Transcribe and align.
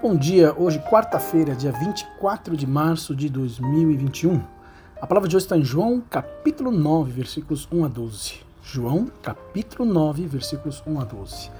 Bom 0.00 0.14
dia, 0.14 0.54
hoje 0.56 0.78
quarta-feira, 0.78 1.56
dia 1.56 1.72
24 1.72 2.56
de 2.56 2.68
março 2.68 3.16
de 3.16 3.28
2021. 3.28 4.40
A 5.00 5.04
palavra 5.08 5.28
de 5.28 5.34
hoje 5.34 5.44
está 5.44 5.58
em 5.58 5.64
João, 5.64 6.00
capítulo 6.08 6.70
9, 6.70 7.10
versículos 7.10 7.66
1 7.72 7.84
a 7.84 7.88
12. 7.88 8.34
João, 8.62 9.10
capítulo 9.20 9.84
9, 9.84 10.24
versículos 10.28 10.80
1 10.86 11.00
a 11.00 11.04
12. 11.04 11.50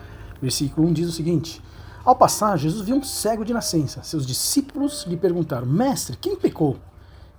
Versículo 0.40 0.86
1 0.86 0.92
diz 0.92 1.08
o 1.08 1.12
seguinte: 1.12 1.60
Ao 2.04 2.14
passar, 2.14 2.56
Jesus 2.56 2.86
viu 2.86 2.94
um 2.94 3.02
cego 3.02 3.44
de 3.44 3.52
nascença. 3.52 4.04
Seus 4.04 4.24
discípulos 4.24 5.04
lhe 5.08 5.16
perguntaram: 5.16 5.66
Mestre, 5.66 6.16
quem 6.16 6.36
pecou? 6.36 6.76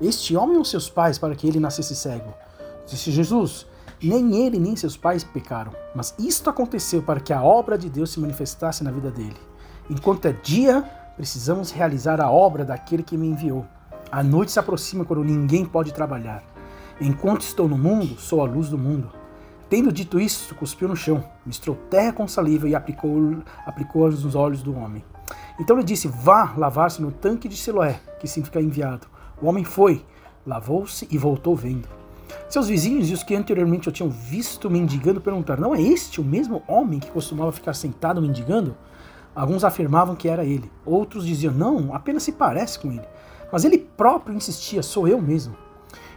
Este 0.01 0.35
homem 0.35 0.57
ou 0.57 0.65
seus 0.65 0.89
pais 0.89 1.17
para 1.17 1.33
que 1.33 1.47
ele 1.47 1.61
nascesse 1.61 1.95
cego? 1.95 2.33
Disse 2.85 3.09
Jesus: 3.09 3.65
Nem 4.03 4.45
ele 4.45 4.59
nem 4.59 4.75
seus 4.75 4.97
pais 4.97 5.23
pecaram, 5.23 5.71
mas 5.95 6.13
isto 6.19 6.49
aconteceu 6.49 7.01
para 7.01 7.21
que 7.21 7.31
a 7.31 7.41
obra 7.41 7.77
de 7.77 7.89
Deus 7.89 8.09
se 8.09 8.19
manifestasse 8.19 8.83
na 8.83 8.91
vida 8.91 9.09
dele. 9.09 9.37
Enquanto 9.89 10.27
é 10.27 10.31
dia, 10.31 10.83
precisamos 11.15 11.71
realizar 11.71 12.21
a 12.21 12.29
obra 12.29 12.63
daquele 12.63 13.01
que 13.01 13.17
me 13.17 13.27
enviou. 13.27 13.65
A 14.11 14.21
noite 14.21 14.51
se 14.51 14.59
aproxima 14.59 15.03
quando 15.03 15.23
ninguém 15.23 15.65
pode 15.65 15.91
trabalhar. 15.93 16.43
Enquanto 17.01 17.41
estou 17.41 17.67
no 17.67 17.77
mundo, 17.77 18.19
sou 18.19 18.41
a 18.41 18.45
luz 18.45 18.69
do 18.69 18.77
mundo. 18.77 19.09
Tendo 19.67 19.91
dito 19.91 20.19
isso, 20.19 20.53
cuspiu 20.55 20.87
no 20.87 20.95
chão, 20.95 21.23
misturou 21.45 21.75
terra 21.89 22.13
com 22.13 22.27
saliva 22.27 22.67
e 22.67 22.75
aplicou, 22.75 23.37
aplicou 23.65 24.09
nos 24.09 24.35
olhos 24.35 24.61
do 24.61 24.75
homem. 24.75 25.03
Então 25.59 25.75
ele 25.75 25.85
disse: 25.85 26.07
Vá 26.07 26.53
lavar-se 26.55 27.01
no 27.01 27.11
tanque 27.11 27.47
de 27.47 27.55
Siloé, 27.55 27.99
que 28.19 28.27
significa 28.27 28.61
enviado. 28.61 29.07
O 29.41 29.47
homem 29.47 29.63
foi, 29.63 30.05
lavou-se 30.45 31.07
e 31.09 31.17
voltou 31.17 31.55
vendo. 31.55 31.87
Seus 32.47 32.67
vizinhos 32.67 33.09
e 33.09 33.13
os 33.13 33.23
que 33.23 33.35
anteriormente 33.35 33.89
o 33.89 33.91
tinham 33.91 34.09
visto 34.09 34.69
mendigando 34.69 35.21
perguntaram: 35.21 35.61
Não 35.61 35.75
é 35.75 35.81
este 35.81 36.21
o 36.21 36.23
mesmo 36.23 36.63
homem 36.67 36.99
que 36.99 37.11
costumava 37.11 37.51
ficar 37.51 37.73
sentado 37.73 38.21
mendigando? 38.21 38.75
Alguns 39.39 39.63
afirmavam 39.63 40.17
que 40.17 40.27
era 40.27 40.43
ele, 40.43 40.69
outros 40.85 41.25
diziam: 41.25 41.53
Não, 41.53 41.95
apenas 41.95 42.23
se 42.23 42.33
parece 42.33 42.77
com 42.77 42.91
ele. 42.91 43.07
Mas 43.49 43.63
ele 43.63 43.77
próprio 43.77 44.35
insistia: 44.35 44.83
Sou 44.83 45.07
eu 45.07 45.21
mesmo. 45.21 45.55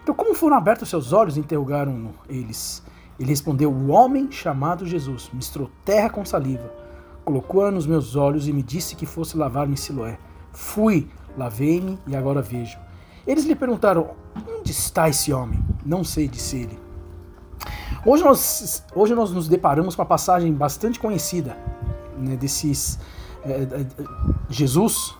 Então, 0.03 0.13
como 0.13 0.35
foram 0.35 0.57
abertos 0.57 0.89
seus 0.89 1.13
olhos? 1.13 1.37
interrogaram 1.37 2.11
eles. 2.29 2.83
Ele 3.21 3.29
respondeu: 3.29 3.71
O 3.71 3.91
homem 3.91 4.29
chamado 4.29 4.85
Jesus 4.85 5.31
misturou 5.33 5.71
terra 5.85 6.11
com 6.11 6.25
saliva, 6.25 6.69
colocou-a 7.25 7.71
nos 7.71 7.87
meus 7.87 8.17
olhos 8.17 8.49
e 8.49 8.53
me 8.53 8.61
disse 8.61 8.97
que 8.97 9.07
fosse 9.07 9.37
lavar-me 9.37 9.75
em 9.75 9.77
Siloé. 9.77 10.19
Fui, 10.51 11.09
lavei-me 11.39 12.01
e 12.09 12.17
agora 12.17 12.43
vejo. 12.43 12.77
Eles 13.25 13.45
lhe 13.45 13.55
perguntaram: 13.55 14.17
Onde 14.35 14.73
está 14.73 15.09
esse 15.09 15.33
homem? 15.33 15.65
Não 15.87 16.03
sei, 16.03 16.27
disse 16.27 16.57
ele. 16.57 16.77
Hoje 18.05 18.25
nós, 18.25 18.85
hoje 18.97 19.15
nós 19.15 19.31
nos 19.31 19.47
deparamos 19.47 19.95
com 19.95 20.03
uma 20.03 20.09
passagem 20.09 20.53
bastante 20.53 20.99
conhecida 20.99 21.57
né, 22.17 22.37
desses 22.37 22.99
é, 23.45 23.87
Jesus 24.49 25.15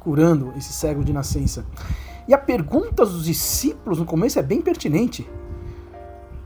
curando 0.00 0.52
esse 0.56 0.72
cego 0.72 1.04
de 1.04 1.12
nascença. 1.12 1.66
E 2.28 2.34
a 2.34 2.38
pergunta 2.38 3.04
dos 3.04 3.24
discípulos 3.24 3.98
no 3.98 4.04
começo 4.04 4.38
é 4.38 4.42
bem 4.42 4.60
pertinente, 4.60 5.28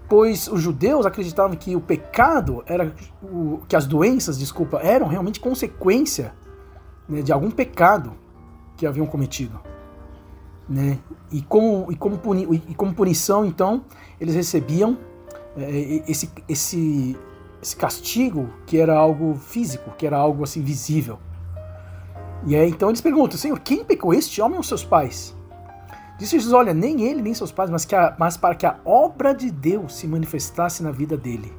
pois 0.09 0.49
os 0.49 0.61
judeus 0.61 1.07
acreditavam 1.07 1.57
que 1.57 1.77
o 1.77 1.81
pecado 1.81 2.63
era 2.67 2.95
o, 3.23 3.61
que 3.69 3.77
as 3.77 3.87
doenças, 3.87 4.39
desculpa, 4.39 4.79
eram 4.79 5.07
realmente 5.07 5.41
consequência 5.41 6.35
né, 7.09 7.23
de 7.23 7.33
algum 7.33 7.51
pecado 7.51 8.13
que 8.77 8.87
haviam 8.87 9.07
cometido. 9.07 9.61
Né? 10.69 10.99
E, 11.31 11.43
como, 11.43 11.91
e, 11.91 11.97
como 11.97 12.19
puni, 12.19 12.63
e 12.69 12.75
como 12.75 12.95
punição, 12.95 13.45
então, 13.45 13.85
eles 14.21 14.35
recebiam 14.35 14.99
é, 15.57 16.03
esse, 16.09 16.31
esse, 16.49 17.17
esse 17.63 17.77
castigo 17.77 18.49
que 18.67 18.79
era 18.79 18.97
algo 18.97 19.35
físico, 19.35 19.91
que 19.97 20.07
era 20.07 20.17
algo 20.17 20.45
assim 20.45 20.63
visível. 20.63 21.19
E 22.47 22.57
aí 22.57 22.71
então 22.71 22.89
eles 22.89 23.01
perguntam, 23.01 23.39
Senhor, 23.39 23.59
quem 23.61 23.85
pecou, 23.85 24.15
este 24.15 24.41
homem 24.41 24.57
ou 24.57 24.63
seus 24.63 24.83
pais? 24.83 25.35
Disse 26.19 26.37
Jesus, 26.37 26.53
olha, 26.53 26.75
nem 26.75 27.03
ele 27.03 27.23
nem 27.23 27.33
seus 27.33 27.51
pais, 27.51 27.71
mas, 27.71 27.85
que 27.85 27.95
a, 27.95 28.15
mas 28.19 28.37
para 28.37 28.55
que 28.55 28.67
a 28.67 28.79
obra 28.85 29.35
de 29.35 29.51
Deus 29.51 29.95
se 29.95 30.07
manifestasse 30.07 30.83
na 30.83 30.91
vida 30.91 31.17
dele. 31.17 31.53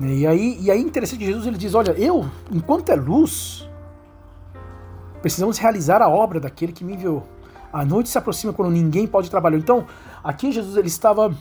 E 0.00 0.26
aí, 0.26 0.58
e 0.60 0.70
aí 0.70 0.80
interessante 0.80 1.18
que 1.18 1.26
Jesus 1.26 1.46
ele 1.46 1.58
diz, 1.58 1.74
olha, 1.74 1.92
eu, 1.92 2.28
enquanto 2.50 2.88
é 2.90 2.94
luz, 2.94 3.68
precisamos 5.20 5.58
realizar 5.58 6.02
a 6.02 6.08
obra 6.08 6.40
daquele 6.40 6.72
que 6.72 6.82
me 6.82 6.94
enviou. 6.94 7.26
A 7.72 7.84
noite 7.84 8.08
se 8.08 8.16
aproxima 8.16 8.52
quando 8.52 8.70
ninguém 8.70 9.06
pode 9.06 9.30
trabalhar. 9.30 9.58
Então, 9.58 9.86
aqui 10.22 10.50
Jesus 10.50 10.76
ele 10.76 10.88
estava 10.88 11.34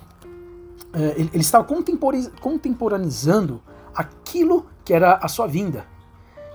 ele, 0.94 1.30
ele 1.34 1.42
estava 1.42 1.66
contemporaneizando 1.66 3.62
aquilo 3.96 4.66
que 4.84 4.94
era 4.94 5.16
a 5.16 5.28
sua 5.28 5.48
vinda. 5.48 5.86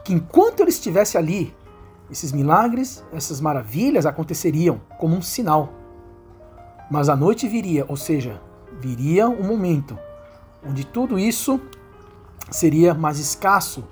Que 0.05 0.13
enquanto 0.13 0.61
ele 0.61 0.71
estivesse 0.71 1.19
ali, 1.19 1.55
esses 2.11 2.33
milagres, 2.33 3.05
essas 3.13 3.41
maravilhas 3.41 4.07
aconteceriam 4.07 4.81
como 4.99 5.15
um 5.17 5.23
sinal. 5.23 5.73
Mas 6.91 7.09
a 7.09 7.17
noite 7.17 7.47
viria, 7.47 7.85
ou 7.89 7.97
seja, 7.97 8.41
viria 8.81 9.29
um 9.29 9.45
momento 9.45 9.99
onde 10.67 10.85
tudo 10.85 11.19
isso 11.19 11.61
seria 12.51 12.95
mais 12.95 13.19
escasso. 13.19 13.85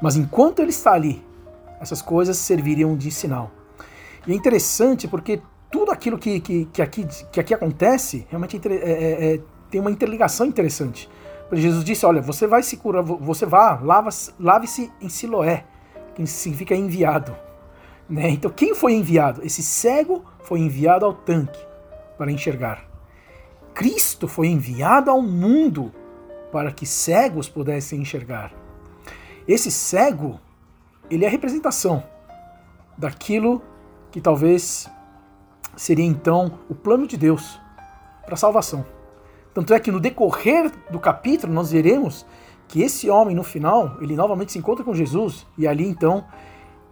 Mas 0.00 0.16
enquanto 0.16 0.60
ele 0.60 0.70
está 0.70 0.92
ali, 0.92 1.24
essas 1.80 2.00
coisas 2.00 2.36
serviriam 2.36 2.96
de 2.96 3.10
sinal. 3.10 3.50
E 4.26 4.32
é 4.32 4.34
interessante 4.34 5.08
porque 5.08 5.42
tudo 5.74 5.90
aquilo 5.90 6.16
que, 6.16 6.38
que, 6.38 6.66
que, 6.66 6.80
aqui, 6.80 7.04
que 7.32 7.40
aqui 7.40 7.52
acontece 7.52 8.24
realmente 8.30 8.60
é, 8.64 8.74
é, 8.74 9.34
é, 9.34 9.40
tem 9.68 9.80
uma 9.80 9.90
interligação 9.90 10.46
interessante. 10.46 11.10
Jesus 11.52 11.84
disse: 11.84 12.06
Olha, 12.06 12.22
você 12.22 12.46
vai 12.46 12.62
se 12.62 12.76
curar, 12.76 13.02
você 13.02 13.44
vá, 13.44 13.80
lave-se 14.38 14.92
em 15.00 15.08
Siloé, 15.08 15.64
que 16.14 16.24
significa 16.28 16.76
enviado. 16.76 17.36
Né? 18.08 18.30
Então, 18.30 18.52
quem 18.52 18.72
foi 18.72 18.92
enviado? 18.92 19.44
Esse 19.44 19.64
cego 19.64 20.24
foi 20.44 20.60
enviado 20.60 21.06
ao 21.06 21.12
tanque 21.12 21.58
para 22.16 22.30
enxergar. 22.30 22.88
Cristo 23.74 24.28
foi 24.28 24.46
enviado 24.46 25.10
ao 25.10 25.20
mundo 25.20 25.92
para 26.52 26.70
que 26.70 26.86
cegos 26.86 27.48
pudessem 27.48 28.00
enxergar. 28.00 28.52
Esse 29.48 29.72
cego, 29.72 30.38
ele 31.10 31.24
é 31.24 31.28
representação 31.28 32.04
daquilo 32.96 33.60
que 34.12 34.20
talvez 34.20 34.88
seria 35.76 36.04
então 36.04 36.58
o 36.68 36.74
plano 36.74 37.06
de 37.06 37.16
Deus 37.16 37.58
para 38.24 38.34
a 38.34 38.36
salvação. 38.36 38.84
Tanto 39.52 39.72
é 39.72 39.80
que 39.80 39.92
no 39.92 40.00
decorrer 40.00 40.72
do 40.90 40.98
capítulo 40.98 41.52
nós 41.52 41.70
veremos 41.70 42.26
que 42.66 42.82
esse 42.82 43.08
homem 43.08 43.36
no 43.36 43.44
final, 43.44 43.96
ele 44.00 44.16
novamente 44.16 44.52
se 44.52 44.58
encontra 44.58 44.84
com 44.84 44.94
Jesus 44.94 45.46
e 45.56 45.66
ali 45.66 45.86
então 45.86 46.24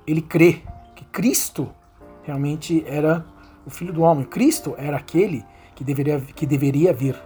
ele 0.07 0.23
crê 0.23 0.63
que 0.95 1.05
Cristo 1.07 1.69
realmente 2.23 2.85
era 2.87 3.25
o 3.67 3.71
filho 3.71 3.93
do 3.93 4.03
homem. 4.03 4.25
Cristo 4.25 4.75
era 4.77 4.97
aquele 4.97 5.45
que 5.75 5.83
deveria, 5.83 6.21
que 6.21 6.47
deveria 6.47 6.93
vir. 6.93 7.21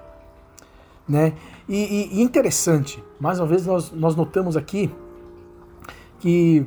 Né? 1.09 1.35
E, 1.69 1.77
e, 1.77 2.19
e 2.19 2.23
interessante, 2.23 3.03
mais 3.21 3.39
uma 3.39 3.47
vez 3.47 3.67
nós, 3.67 3.93
nós 3.93 4.17
notamos 4.17 4.57
aqui 4.57 4.91
que 6.19 6.67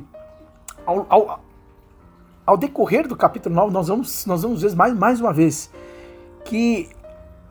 ao, 0.86 1.06
ao, 1.08 1.44
ao 2.46 2.56
decorrer 2.56 3.06
do 3.06 3.16
capítulo 3.16 3.54
9, 3.54 3.72
nós 3.72 3.88
vamos, 3.88 4.26
nós 4.26 4.42
vamos 4.42 4.62
ver 4.62 4.74
mais, 4.74 4.94
mais 4.94 5.20
uma 5.20 5.32
vez 5.32 5.70
que 6.44 6.88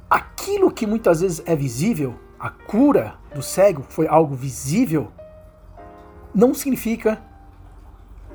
aquilo 0.10 0.72
que 0.72 0.86
muitas 0.86 1.22
vezes 1.22 1.42
é 1.46 1.56
visível, 1.56 2.16
a 2.40 2.50
cura 2.50 3.16
do 3.34 3.42
cego 3.42 3.86
foi 3.90 4.08
algo 4.08 4.36
visível, 4.36 5.12
não 6.34 6.54
significa 6.54 7.22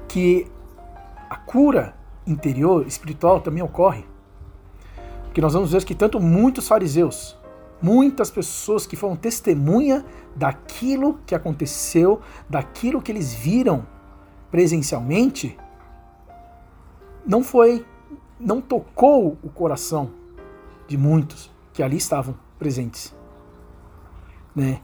que 0.09 0.47
a 1.29 1.37
cura 1.37 1.95
interior, 2.27 2.87
espiritual, 2.87 3.41
também 3.41 3.63
ocorre. 3.63 4.05
Porque 5.25 5.41
nós 5.41 5.53
vamos 5.53 5.73
ver 5.73 5.85
que 5.85 5.95
tanto 5.95 6.21
muitos 6.21 6.69
fariseus, 6.69 7.37
muitas 7.83 8.31
pessoas 8.31 8.87
que 8.87 8.97
foram 8.97 9.17
testemunha 9.17 10.05
daquilo 10.37 11.19
que 11.27 11.35
aconteceu, 11.35 12.21
daquilo 12.49 13.03
que 13.03 13.11
eles 13.11 13.35
viram 13.35 13.87
presencialmente, 14.51 15.59
não 17.27 17.43
foi, 17.43 17.85
não 18.39 18.61
tocou 18.61 19.39
o 19.43 19.49
coração 19.49 20.11
de 20.87 20.97
muitos 20.97 21.51
que 21.73 21.83
ali 21.83 21.97
estavam 21.97 22.35
presentes. 22.59 23.15
Né? 24.55 24.81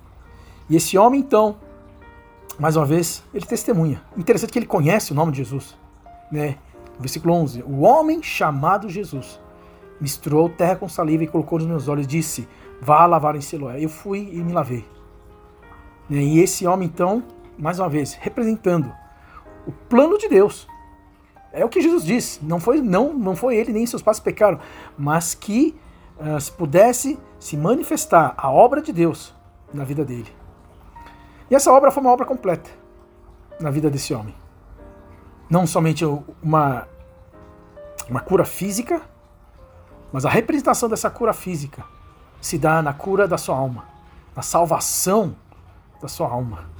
E 0.69 0.77
esse 0.77 0.97
homem, 0.99 1.21
então, 1.21 1.57
mais 2.59 2.77
uma 2.77 2.87
vez, 2.87 3.23
ele 3.33 3.47
testemunha. 3.47 4.03
Interessante 4.17 4.53
que 4.53 4.59
ele 4.59 4.67
conhece 4.67 5.13
o 5.13 5.15
nome 5.15 5.33
de 5.33 5.39
Jesus. 5.39 5.77
Né? 6.31 6.59
Versículo 6.99 7.35
11: 7.35 7.63
O 7.63 7.81
homem 7.81 8.23
chamado 8.23 8.89
Jesus 8.89 9.41
misturou 10.01 10.49
terra 10.49 10.77
com 10.77 10.89
saliva 10.89 11.25
e 11.25 11.29
colocou 11.29 11.59
nos 11.59 11.69
meus 11.69 11.89
olhos 11.89 12.07
disse: 12.07 12.49
Vá 12.81 13.07
lavar 13.07 13.37
em 13.37 13.41
Siloé. 13.41 13.83
Eu 13.83 13.89
fui 13.89 14.31
e 14.33 14.43
me 14.43 14.53
lavei. 14.53 14.85
Né? 16.09 16.23
E 16.23 16.41
esse 16.41 16.67
homem, 16.67 16.89
então, 16.89 17.23
mais 17.59 17.79
uma 17.79 17.89
vez, 17.89 18.15
representando 18.15 18.93
o 19.67 19.73
plano 19.73 20.19
de 20.19 20.29
Deus 20.29 20.67
é 21.53 21.65
o 21.65 21.69
que 21.69 21.81
Jesus 21.81 22.05
diz. 22.05 22.41
Não 22.43 22.61
foi, 22.61 22.81
não, 22.81 23.13
não 23.13 23.35
foi 23.35 23.57
ele 23.57 23.73
nem 23.73 23.87
seus 23.87 24.03
pais 24.03 24.21
pecaram, 24.21 24.61
mas 24.97 25.35
que 25.35 25.79
uh, 26.19 26.41
se 26.41 26.53
pudesse 26.53 27.19
se 27.39 27.57
manifestar 27.57 28.35
a 28.37 28.51
obra 28.51 28.83
de 28.83 28.93
Deus 28.93 29.35
na 29.73 29.85
vida 29.85 30.05
dele. 30.05 30.33
E 31.51 31.55
essa 31.55 31.73
obra 31.73 31.91
foi 31.91 32.03
uma 32.03 32.13
obra 32.13 32.27
completa 32.27 32.71
na 33.59 33.71
vida 33.71 33.91
desse 33.91 34.15
homem. 34.15 34.35
não 35.51 35.67
somente 35.67 36.05
uma, 36.43 36.87
uma 38.09 38.21
cura 38.21 38.45
física, 38.45 39.03
mas 40.13 40.25
a 40.25 40.31
representação 40.31 40.89
dessa 40.89 41.11
cura 41.11 41.33
física 41.33 41.85
se 42.41 42.57
dá 42.57 42.81
na 42.81 42.93
cura 42.93 43.27
da 43.27 43.37
sua 43.37 43.57
alma, 43.57 43.85
na 44.35 44.43
salvação 44.43 45.35
da 46.01 46.09
sua 46.09 46.29
alma. 46.29 46.71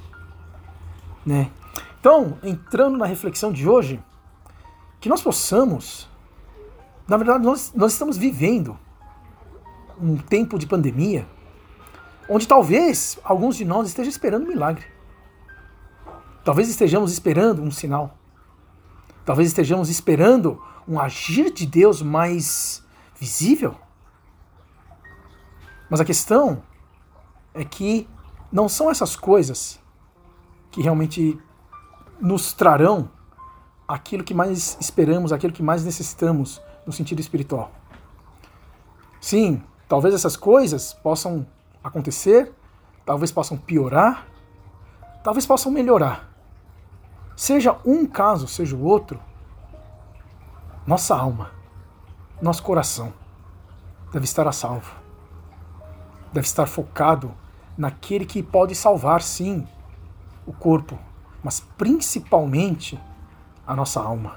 Né? 1.25 1.51
Então, 1.99 2.37
entrando 2.41 2.97
na 2.97 3.05
reflexão 3.05 3.51
de 3.51 3.67
hoje, 3.69 4.01
que 5.01 5.09
nós 5.09 5.21
possamos, 5.21 6.07
na 7.07 7.17
verdade, 7.17 7.43
nós, 7.43 7.73
nós 7.73 7.93
estamos 7.93 8.15
vivendo 8.15 8.79
um 9.99 10.15
tempo 10.15 10.59
de 10.59 10.67
pandemia, 10.67 11.27
onde 12.29 12.47
talvez 12.47 13.19
alguns 13.23 13.55
de 13.55 13.65
nós 13.65 13.87
estejam 13.87 14.11
esperando 14.11 14.45
um 14.45 14.47
milagre. 14.47 14.85
Talvez 16.45 16.69
estejamos 16.69 17.11
esperando 17.11 17.63
um 17.63 17.71
sinal. 17.71 18.15
Talvez 19.25 19.47
estejamos 19.47 19.89
esperando 19.89 20.61
um 20.87 20.99
agir 20.99 21.51
de 21.51 21.65
Deus 21.65 22.01
mais 22.03 22.83
visível. 23.19 23.75
Mas 25.89 25.99
a 25.99 26.05
questão 26.05 26.63
é 27.53 27.65
que 27.65 28.07
não 28.51 28.69
são 28.69 28.89
essas 28.89 29.15
coisas 29.15 29.79
que 30.69 30.81
realmente 30.81 31.39
nos 32.19 32.53
trarão 32.53 33.09
aquilo 33.93 34.23
que 34.23 34.33
mais 34.33 34.77
esperamos, 34.79 35.33
aquilo 35.33 35.51
que 35.51 35.61
mais 35.61 35.83
necessitamos 35.83 36.61
no 36.85 36.93
sentido 36.93 37.19
espiritual. 37.19 37.71
Sim, 39.19 39.61
talvez 39.87 40.15
essas 40.15 40.37
coisas 40.37 40.93
possam 40.93 41.45
acontecer, 41.83 42.53
talvez 43.05 43.31
possam 43.31 43.57
piorar, 43.57 44.27
talvez 45.23 45.45
possam 45.45 45.71
melhorar. 45.71 46.31
Seja 47.35 47.77
um 47.85 48.05
caso, 48.05 48.47
seja 48.47 48.75
o 48.75 48.83
outro, 48.83 49.19
nossa 50.87 51.15
alma, 51.15 51.51
nosso 52.41 52.63
coração 52.63 53.13
deve 54.11 54.23
estar 54.23 54.47
a 54.47 54.53
salvo. 54.53 54.95
Deve 56.31 56.47
estar 56.47 56.65
focado 56.65 57.33
naquele 57.77 58.25
que 58.25 58.41
pode 58.41 58.73
salvar, 58.73 59.21
sim, 59.21 59.67
o 60.47 60.53
corpo, 60.53 60.97
mas 61.43 61.59
principalmente 61.77 62.97
a 63.65 63.75
nossa 63.75 64.01
alma. 64.01 64.35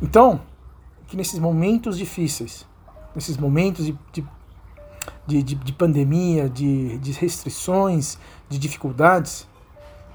Então, 0.00 0.40
que 1.06 1.16
nesses 1.16 1.38
momentos 1.38 1.98
difíceis, 1.98 2.66
nesses 3.14 3.36
momentos 3.36 3.86
de, 3.86 3.96
de, 5.26 5.42
de, 5.42 5.54
de 5.54 5.72
pandemia, 5.72 6.48
de, 6.48 6.98
de 6.98 7.12
restrições, 7.12 8.18
de 8.48 8.58
dificuldades, 8.58 9.46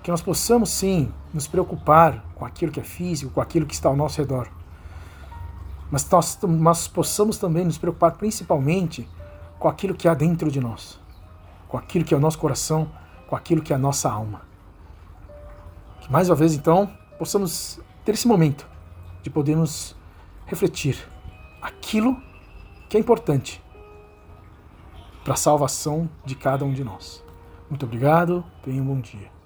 que 0.04 0.12
nós 0.12 0.22
possamos 0.22 0.70
sim 0.70 1.12
nos 1.34 1.48
preocupar 1.48 2.24
com 2.36 2.46
aquilo 2.46 2.72
que 2.72 2.80
é 2.80 2.84
físico, 2.84 3.32
com 3.32 3.42
aquilo 3.42 3.66
que 3.66 3.74
está 3.74 3.90
ao 3.90 3.96
nosso 3.96 4.20
redor. 4.20 4.48
Mas 5.92 6.10
nós, 6.10 6.38
nós 6.44 6.88
possamos 6.88 7.38
também 7.38 7.66
nos 7.66 7.78
preocupar 7.78 8.14
principalmente 8.14 9.08
com 9.60 9.68
aquilo 9.68 9.94
que 9.94 10.08
há 10.08 10.14
dentro 10.14 10.52
de 10.52 10.60
nós, 10.60 11.00
com 11.68 11.78
aquilo 11.78 12.06
que 12.06 12.14
é 12.14 12.18
o 12.18 12.20
nosso 12.20 12.38
coração, 12.38 12.90
com 13.28 13.36
aquilo 13.36 13.62
que 13.62 13.74
é 13.74 13.76
a 13.76 13.80
nossa 13.80 14.10
alma. 14.10 14.42
Que 16.02 16.12
mais 16.12 16.30
uma 16.30 16.36
vez, 16.36 16.54
então, 16.54 16.90
possamos 17.18 17.80
ter 18.06 18.14
esse 18.14 18.28
momento 18.28 18.68
de 19.22 19.30
podermos 19.30 19.96
refletir 20.46 20.98
aquilo 21.62 22.16
que 22.90 22.98
é 22.98 23.00
importante 23.00 23.62
para 25.24 25.34
a 25.34 25.38
salvação 25.38 26.10
de 26.24 26.36
cada 26.36 26.64
um 26.64 26.74
de 26.74 26.84
nós. 26.84 27.24
Muito 27.70 27.86
obrigado, 27.86 28.46
tenha 28.64 28.82
um 28.82 28.86
bom 28.86 29.02
dia. 29.02 29.37